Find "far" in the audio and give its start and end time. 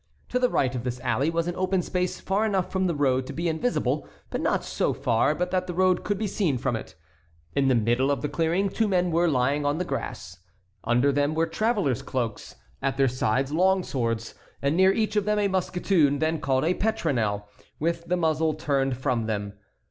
2.19-2.43, 4.95-5.35